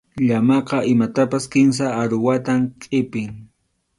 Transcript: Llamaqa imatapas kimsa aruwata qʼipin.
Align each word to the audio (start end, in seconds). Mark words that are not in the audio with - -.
Llamaqa 0.27 0.77
imatapas 0.93 1.43
kimsa 1.51 1.85
aruwata 2.01 2.53
qʼipin. 2.81 3.29